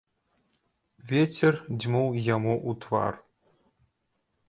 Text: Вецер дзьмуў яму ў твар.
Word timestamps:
Вецер 1.11 1.53
дзьмуў 1.79 2.19
яму 2.35 2.53
ў 2.69 2.83
твар. 2.87 3.13